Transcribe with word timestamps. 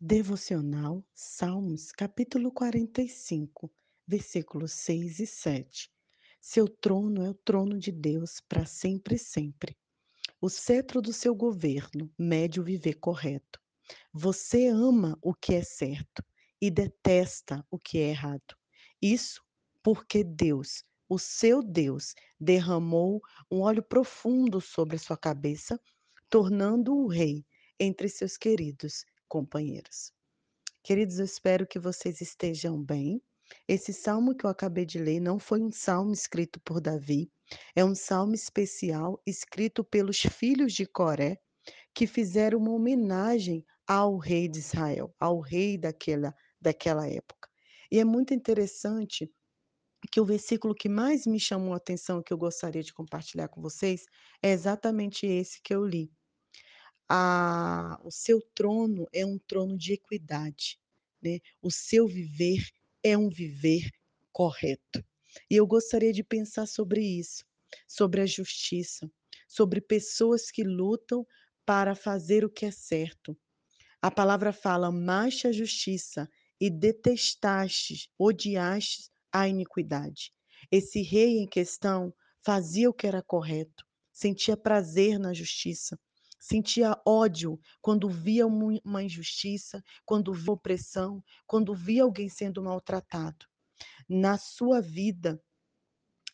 Devocional 0.00 1.04
Salmos, 1.12 1.90
capítulo 1.90 2.52
45, 2.52 3.68
versículos 4.06 4.70
6 4.70 5.18
e 5.18 5.26
7. 5.26 5.90
Seu 6.40 6.68
trono 6.68 7.24
é 7.24 7.30
o 7.30 7.34
trono 7.34 7.76
de 7.76 7.90
Deus 7.90 8.40
para 8.48 8.64
sempre 8.64 9.16
e 9.16 9.18
sempre. 9.18 9.76
O 10.40 10.48
cetro 10.48 11.02
do 11.02 11.12
seu 11.12 11.34
governo 11.34 12.08
mede 12.16 12.60
o 12.60 12.62
viver 12.62 12.94
correto. 13.00 13.58
Você 14.12 14.68
ama 14.68 15.18
o 15.20 15.34
que 15.34 15.54
é 15.54 15.64
certo 15.64 16.22
e 16.60 16.70
detesta 16.70 17.66
o 17.68 17.76
que 17.76 17.98
é 17.98 18.10
errado. 18.10 18.54
Isso 19.02 19.42
porque 19.82 20.22
Deus, 20.22 20.84
o 21.08 21.18
seu 21.18 21.60
Deus, 21.60 22.14
derramou 22.38 23.20
um 23.50 23.62
óleo 23.62 23.82
profundo 23.82 24.60
sobre 24.60 24.94
a 24.94 25.00
sua 25.00 25.16
cabeça, 25.16 25.76
tornando-o 26.30 27.08
rei 27.08 27.44
entre 27.80 28.08
seus 28.08 28.36
queridos 28.36 29.04
companheiros. 29.28 30.12
Queridos, 30.82 31.18
eu 31.18 31.24
espero 31.24 31.66
que 31.66 31.78
vocês 31.78 32.20
estejam 32.20 32.82
bem. 32.82 33.22
Esse 33.66 33.92
salmo 33.92 34.34
que 34.34 34.44
eu 34.44 34.50
acabei 34.50 34.86
de 34.86 34.98
ler 34.98 35.20
não 35.20 35.38
foi 35.38 35.62
um 35.62 35.70
salmo 35.70 36.12
escrito 36.12 36.60
por 36.60 36.80
Davi, 36.80 37.30
é 37.74 37.84
um 37.84 37.94
salmo 37.94 38.34
especial 38.34 39.20
escrito 39.26 39.82
pelos 39.82 40.18
filhos 40.20 40.72
de 40.72 40.86
Coré, 40.86 41.38
que 41.94 42.06
fizeram 42.06 42.58
uma 42.58 42.72
homenagem 42.72 43.64
ao 43.86 44.18
rei 44.18 44.48
de 44.48 44.58
Israel, 44.58 45.14
ao 45.18 45.40
rei 45.40 45.78
daquela, 45.78 46.34
daquela 46.60 47.06
época. 47.08 47.48
E 47.90 47.98
é 47.98 48.04
muito 48.04 48.34
interessante 48.34 49.30
que 50.12 50.20
o 50.20 50.24
versículo 50.24 50.74
que 50.74 50.88
mais 50.88 51.26
me 51.26 51.40
chamou 51.40 51.72
a 51.72 51.78
atenção, 51.78 52.22
que 52.22 52.32
eu 52.32 52.38
gostaria 52.38 52.82
de 52.82 52.92
compartilhar 52.92 53.48
com 53.48 53.60
vocês, 53.60 54.04
é 54.42 54.52
exatamente 54.52 55.26
esse 55.26 55.60
que 55.62 55.74
eu 55.74 55.84
li 55.84 56.10
a, 57.08 57.98
o 58.04 58.10
seu 58.10 58.40
trono 58.54 59.08
é 59.12 59.24
um 59.24 59.38
trono 59.38 59.76
de 59.76 59.94
equidade, 59.94 60.78
né? 61.22 61.40
O 61.62 61.70
seu 61.70 62.06
viver 62.06 62.68
é 63.02 63.16
um 63.16 63.30
viver 63.30 63.90
correto. 64.32 65.04
E 65.50 65.56
eu 65.56 65.66
gostaria 65.66 66.12
de 66.12 66.22
pensar 66.22 66.66
sobre 66.66 67.00
isso, 67.00 67.44
sobre 67.86 68.20
a 68.20 68.26
justiça, 68.26 69.10
sobre 69.46 69.80
pessoas 69.80 70.50
que 70.50 70.62
lutam 70.62 71.26
para 71.64 71.94
fazer 71.94 72.44
o 72.44 72.50
que 72.50 72.66
é 72.66 72.70
certo. 72.70 73.36
A 74.00 74.10
palavra 74.10 74.52
fala: 74.52 74.88
amaste 74.88 75.46
a 75.46 75.52
justiça 75.52 76.28
e 76.60 76.70
detestastes, 76.70 78.08
odiastes 78.18 79.10
a 79.32 79.48
iniquidade. 79.48 80.32
Esse 80.70 81.02
rei 81.02 81.38
em 81.38 81.46
questão 81.46 82.12
fazia 82.42 82.90
o 82.90 82.94
que 82.94 83.06
era 83.06 83.22
correto, 83.22 83.84
sentia 84.12 84.56
prazer 84.56 85.18
na 85.18 85.32
justiça, 85.32 85.98
sentia 86.38 87.00
ódio 87.06 87.58
quando 87.80 88.08
via 88.08 88.46
uma 88.46 89.02
injustiça, 89.02 89.82
quando 90.04 90.32
via 90.32 90.52
opressão, 90.52 91.22
quando 91.46 91.74
via 91.74 92.02
alguém 92.02 92.28
sendo 92.28 92.62
maltratado. 92.62 93.46
Na 94.08 94.38
sua 94.38 94.80
vida, 94.80 95.42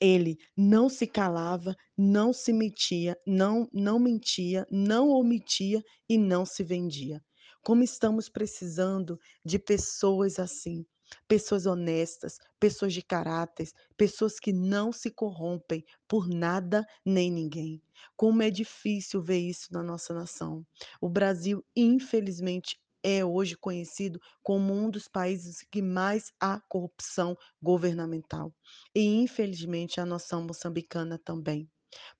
ele 0.00 0.38
não 0.56 0.88
se 0.88 1.06
calava, 1.06 1.74
não 1.96 2.32
se 2.32 2.52
metia, 2.52 3.16
não 3.26 3.68
não 3.72 3.98
mentia, 3.98 4.66
não 4.70 5.08
omitia 5.10 5.82
e 6.08 6.18
não 6.18 6.44
se 6.44 6.62
vendia. 6.62 7.24
Como 7.62 7.82
estamos 7.82 8.28
precisando 8.28 9.18
de 9.44 9.58
pessoas 9.58 10.38
assim, 10.38 10.84
pessoas 11.26 11.66
honestas, 11.66 12.38
pessoas 12.58 12.92
de 12.92 13.02
caráter, 13.02 13.70
pessoas 13.96 14.38
que 14.38 14.52
não 14.52 14.92
se 14.92 15.10
corrompem 15.10 15.84
por 16.08 16.28
nada 16.28 16.84
nem 17.04 17.30
ninguém. 17.30 17.82
Como 18.16 18.42
é 18.42 18.50
difícil 18.50 19.22
ver 19.22 19.38
isso 19.38 19.68
na 19.72 19.82
nossa 19.82 20.14
nação. 20.14 20.66
O 21.00 21.08
Brasil, 21.08 21.64
infelizmente, 21.76 22.78
é 23.02 23.24
hoje 23.24 23.56
conhecido 23.56 24.18
como 24.42 24.72
um 24.72 24.90
dos 24.90 25.08
países 25.08 25.58
que 25.70 25.82
mais 25.82 26.32
há 26.40 26.60
corrupção 26.68 27.36
governamental. 27.62 28.54
E, 28.94 29.02
infelizmente, 29.04 30.00
a 30.00 30.06
nação 30.06 30.42
moçambicana 30.44 31.18
também. 31.18 31.68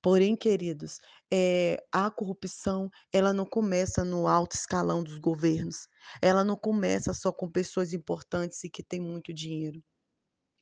Porém, 0.02 0.36
queridos, 0.36 0.98
é, 1.32 1.82
a 1.92 2.10
corrupção 2.10 2.88
ela 3.12 3.32
não 3.32 3.44
começa 3.46 4.04
no 4.04 4.28
alto 4.28 4.54
escalão 4.56 5.02
dos 5.02 5.18
governos. 5.18 5.88
Ela 6.22 6.44
não 6.44 6.56
começa 6.56 7.12
só 7.14 7.32
com 7.32 7.50
pessoas 7.50 7.92
importantes 7.92 8.62
e 8.64 8.70
que 8.70 8.82
têm 8.84 9.00
muito 9.00 9.32
dinheiro. 9.34 9.82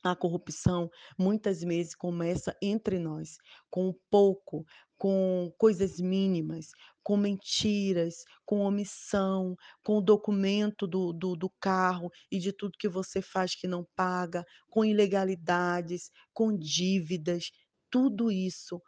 A 0.03 0.15
corrupção 0.15 0.89
muitas 1.17 1.61
vezes 1.61 1.95
começa 1.95 2.53
entre 2.61 2.99
nós, 2.99 3.37
com 3.69 3.93
pouco, 4.11 4.65
com 4.97 5.49
coisas 5.57 5.97
mínimas, 5.97 6.67
com 7.01 7.15
mentiras, 7.15 8.23
com 8.45 8.59
omissão, 8.59 9.55
com 9.83 9.97
o 9.97 10.01
documento 10.01 10.85
do, 10.85 11.13
do, 11.13 11.35
do 11.35 11.49
carro 11.59 12.09
e 12.29 12.37
de 12.37 12.51
tudo 12.51 12.77
que 12.77 12.89
você 12.89 13.21
faz 13.21 13.55
que 13.55 13.67
não 13.67 13.85
paga, 13.95 14.43
com 14.69 14.83
ilegalidades, 14.83 16.09
com 16.33 16.53
dívidas. 16.57 17.51
Tudo 17.89 18.29
isso 18.31 18.81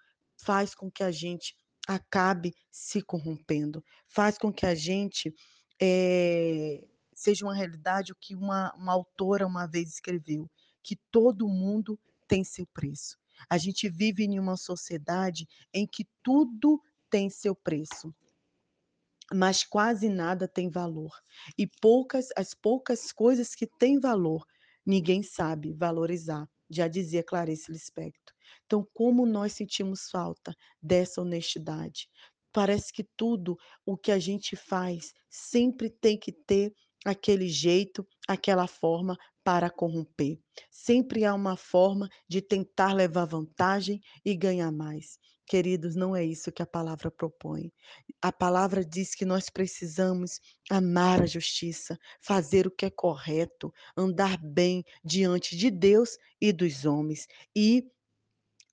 faz 0.44 0.76
com 0.76 0.92
que 0.92 1.04
a 1.04 1.12
gente 1.12 1.56
acabe 1.88 2.54
se 2.72 3.02
corrompendo, 3.02 3.82
faz 4.08 4.38
com 4.38 4.52
que 4.52 4.66
a 4.66 4.76
gente 4.76 5.34
é, 5.82 6.82
seja 7.14 7.46
uma 7.46 7.56
realidade 7.56 8.12
o 8.12 8.18
que 8.20 8.36
uma, 8.36 8.74
uma 8.76 8.94
autora 8.94 9.46
uma 9.46 9.68
vez 9.68 9.90
escreveu 9.90 10.50
que 10.86 10.96
todo 11.12 11.50
mundo 11.50 12.00
tem 12.28 12.44
seu 12.44 12.68
preço. 12.68 13.18
A 13.50 13.58
gente 13.58 13.90
vive 13.90 14.24
em 14.24 14.40
uma 14.40 14.56
sociedade 14.56 15.48
em 15.74 15.88
que 15.88 16.06
tudo 16.24 16.80
tem 17.10 17.28
seu 17.28 17.56
preço, 17.56 18.14
mas 19.34 19.64
quase 19.64 20.08
nada 20.08 20.48
tem 20.48 20.70
valor. 20.70 21.12
E 21.58 21.68
poucas, 21.82 22.28
as 22.38 22.54
poucas 22.54 23.12
coisas 23.12 23.56
que 23.56 23.66
têm 23.66 24.00
valor, 24.00 24.46
ninguém 24.86 25.24
sabe 25.24 25.74
valorizar. 25.74 26.48
Já 26.70 26.88
dizia 26.88 27.24
Clarice 27.24 27.72
Lispector. 27.72 28.36
Então, 28.66 28.88
como 28.94 29.26
nós 29.26 29.54
sentimos 29.54 30.10
falta 30.12 30.54
dessa 30.82 31.22
honestidade? 31.22 32.08
Parece 32.54 32.94
que 32.94 33.04
tudo 33.18 33.58
o 33.86 33.98
que 33.98 34.12
a 34.12 34.20
gente 34.20 34.56
faz 34.56 35.14
sempre 35.30 35.90
tem 35.90 36.18
que 36.18 36.32
ter 36.32 36.74
aquele 37.06 37.48
jeito, 37.48 38.06
aquela 38.28 38.68
forma 38.68 39.16
para 39.44 39.70
corromper. 39.70 40.40
Sempre 40.72 41.24
há 41.24 41.34
uma 41.34 41.56
forma 41.56 42.10
de 42.28 42.42
tentar 42.42 42.94
levar 42.94 43.26
vantagem 43.26 44.02
e 44.26 44.36
ganhar 44.36 44.72
mais. 44.72 45.20
Queridos, 45.48 45.96
não 45.96 46.16
é 46.16 46.26
isso 46.26 46.52
que 46.52 46.64
a 46.64 46.66
palavra 46.66 47.12
propõe. 47.12 47.72
A 48.20 48.32
palavra 48.32 48.84
diz 48.84 49.14
que 49.14 49.24
nós 49.24 49.48
precisamos 49.48 50.40
amar 50.72 51.22
a 51.22 51.28
justiça, 51.28 52.00
fazer 52.20 52.66
o 52.66 52.72
que 52.72 52.88
é 52.88 52.90
correto, 52.90 53.72
andar 53.96 54.38
bem 54.38 54.84
diante 55.04 55.56
de 55.56 55.70
Deus 55.70 56.18
e 56.42 56.52
dos 56.52 56.84
homens 56.84 57.28
e 57.56 57.88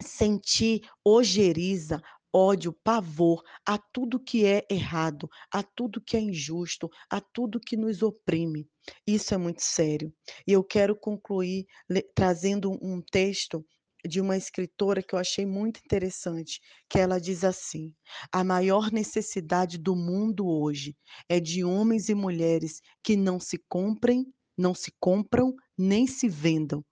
sentir 0.02 0.80
ojeriza, 1.04 2.02
ódio, 2.32 2.72
pavor 2.84 3.42
a 3.66 3.78
tudo 3.78 4.18
que 4.18 4.44
é 4.46 4.64
errado, 4.70 5.28
a 5.52 5.62
tudo 5.62 6.00
que 6.00 6.16
é 6.16 6.20
injusto, 6.20 6.88
a 7.10 7.20
tudo 7.20 7.60
que 7.60 7.76
nos 7.76 8.02
oprime. 8.02 8.66
Isso 9.06 9.34
é 9.34 9.36
muito 9.36 9.62
sério. 9.62 10.12
E 10.46 10.52
eu 10.52 10.64
quero 10.64 10.96
concluir 10.96 11.66
trazendo 12.14 12.72
um 12.82 13.00
texto 13.00 13.64
de 14.04 14.20
uma 14.20 14.36
escritora 14.36 15.02
que 15.02 15.14
eu 15.14 15.18
achei 15.18 15.46
muito 15.46 15.80
interessante, 15.84 16.60
que 16.88 16.98
ela 16.98 17.20
diz 17.20 17.44
assim: 17.44 17.94
a 18.32 18.42
maior 18.42 18.90
necessidade 18.90 19.78
do 19.78 19.94
mundo 19.94 20.46
hoje 20.46 20.96
é 21.28 21.38
de 21.38 21.64
homens 21.64 22.08
e 22.08 22.14
mulheres 22.14 22.80
que 23.02 23.16
não 23.16 23.38
se 23.38 23.58
comprem, 23.68 24.26
não 24.56 24.74
se 24.74 24.92
compram, 24.98 25.54
nem 25.78 26.06
se 26.06 26.28
vendam. 26.28 26.84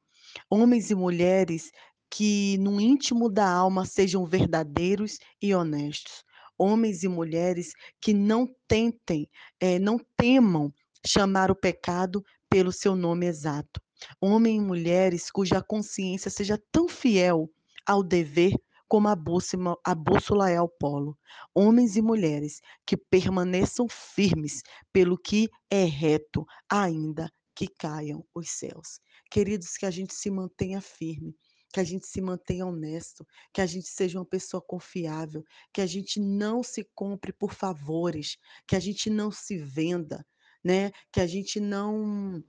Homens 0.48 0.90
e 0.90 0.94
mulheres 0.94 1.72
que 2.10 2.58
no 2.58 2.80
íntimo 2.80 3.30
da 3.30 3.48
alma 3.48 3.86
sejam 3.86 4.26
verdadeiros 4.26 5.18
e 5.40 5.54
honestos. 5.54 6.24
Homens 6.58 7.04
e 7.04 7.08
mulheres 7.08 7.72
que 8.00 8.12
não 8.12 8.46
tentem, 8.68 9.28
é, 9.60 9.78
não 9.78 9.98
temam 10.16 10.72
chamar 11.06 11.50
o 11.50 11.56
pecado 11.56 12.22
pelo 12.50 12.72
seu 12.72 12.96
nome 12.96 13.26
exato. 13.26 13.80
Homens 14.20 14.60
e 14.60 14.60
mulheres 14.60 15.30
cuja 15.30 15.62
consciência 15.62 16.30
seja 16.30 16.60
tão 16.72 16.88
fiel 16.88 17.48
ao 17.86 18.02
dever 18.02 18.52
como 18.88 19.06
a 19.06 19.14
bússola, 19.14 19.76
a 19.84 19.94
bússola 19.94 20.50
é 20.50 20.56
ao 20.56 20.68
polo. 20.68 21.16
Homens 21.54 21.94
e 21.94 22.02
mulheres 22.02 22.60
que 22.84 22.96
permaneçam 22.96 23.86
firmes 23.88 24.62
pelo 24.92 25.16
que 25.16 25.48
é 25.70 25.84
reto, 25.84 26.44
ainda 26.68 27.30
que 27.54 27.68
caiam 27.68 28.24
os 28.34 28.50
céus. 28.50 29.00
Queridos, 29.30 29.76
que 29.76 29.86
a 29.86 29.90
gente 29.90 30.12
se 30.12 30.28
mantenha 30.28 30.80
firme 30.80 31.36
que 31.72 31.80
a 31.80 31.84
gente 31.84 32.06
se 32.06 32.20
mantenha 32.20 32.66
honesto, 32.66 33.26
que 33.52 33.60
a 33.60 33.66
gente 33.66 33.88
seja 33.88 34.18
uma 34.18 34.24
pessoa 34.26 34.60
confiável, 34.60 35.44
que 35.72 35.80
a 35.80 35.86
gente 35.86 36.20
não 36.20 36.62
se 36.62 36.84
compre 36.94 37.32
por 37.32 37.54
favores, 37.54 38.36
que 38.66 38.76
a 38.76 38.80
gente 38.80 39.08
não 39.08 39.30
se 39.30 39.56
venda, 39.56 40.26
né? 40.64 40.90
Que 41.12 41.20
a 41.20 41.26
gente 41.26 41.60
não 41.60 42.42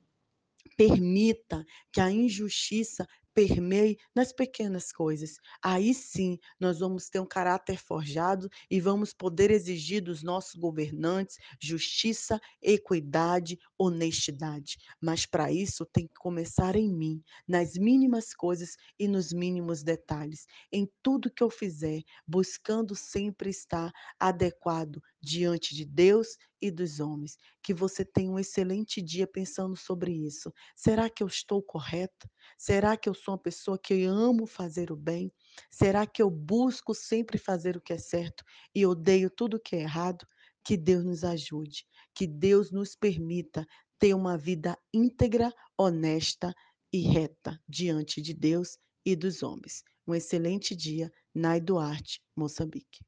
permita 0.75 1.63
que 1.91 2.01
a 2.01 2.11
injustiça 2.11 3.07
permeie 3.33 3.97
nas 4.15 4.31
pequenas 4.33 4.91
coisas. 4.91 5.35
Aí 5.63 5.93
sim, 5.93 6.37
nós 6.59 6.79
vamos 6.79 7.09
ter 7.09 7.19
um 7.19 7.25
caráter 7.25 7.77
forjado 7.77 8.49
e 8.69 8.79
vamos 8.79 9.13
poder 9.13 9.51
exigir 9.51 10.01
dos 10.01 10.23
nossos 10.23 10.55
governantes 10.55 11.37
justiça, 11.59 12.39
equidade, 12.61 13.57
honestidade. 13.77 14.77
Mas 14.99 15.25
para 15.25 15.51
isso 15.51 15.85
tem 15.85 16.07
que 16.07 16.13
começar 16.15 16.75
em 16.75 16.93
mim, 16.93 17.21
nas 17.47 17.73
mínimas 17.75 18.33
coisas 18.33 18.75
e 18.99 19.07
nos 19.07 19.31
mínimos 19.33 19.83
detalhes. 19.83 20.45
Em 20.71 20.89
tudo 21.01 21.31
que 21.31 21.43
eu 21.43 21.49
fizer, 21.49 22.01
buscando 22.27 22.95
sempre 22.95 23.49
estar 23.49 23.91
adequado 24.19 25.01
diante 25.21 25.75
de 25.75 25.85
Deus 25.85 26.37
e 26.61 26.71
dos 26.71 26.99
homens. 26.99 27.37
Que 27.61 27.73
você 27.73 28.03
tenha 28.05 28.31
um 28.31 28.39
excelente 28.39 29.01
dia 29.01 29.27
pensando 29.27 29.75
sobre 29.75 30.11
isso. 30.11 30.53
Será 30.75 31.09
que 31.09 31.23
eu 31.23 31.27
estou 31.27 31.61
correta? 31.61 32.29
Será 32.63 32.95
que 32.95 33.09
eu 33.09 33.15
sou 33.15 33.33
uma 33.33 33.41
pessoa 33.41 33.75
que 33.75 34.03
amo 34.03 34.45
fazer 34.45 34.91
o 34.91 34.95
bem? 34.95 35.33
Será 35.71 36.05
que 36.05 36.21
eu 36.21 36.29
busco 36.29 36.93
sempre 36.93 37.39
fazer 37.39 37.75
o 37.75 37.81
que 37.81 37.91
é 37.91 37.97
certo 37.97 38.43
e 38.75 38.85
odeio 38.85 39.31
tudo 39.31 39.57
o 39.57 39.59
que 39.59 39.75
é 39.75 39.81
errado? 39.81 40.27
Que 40.63 40.77
Deus 40.77 41.03
nos 41.03 41.23
ajude, 41.23 41.87
que 42.13 42.27
Deus 42.27 42.71
nos 42.71 42.95
permita 42.95 43.65
ter 43.97 44.13
uma 44.13 44.37
vida 44.37 44.77
íntegra, 44.93 45.51
honesta 45.75 46.53
e 46.93 47.01
reta 47.01 47.59
diante 47.67 48.21
de 48.21 48.31
Deus 48.31 48.77
e 49.03 49.15
dos 49.15 49.41
homens. 49.41 49.81
Um 50.07 50.13
excelente 50.13 50.75
dia, 50.75 51.11
Nai 51.33 51.59
Duarte, 51.59 52.21
Moçambique. 52.37 52.99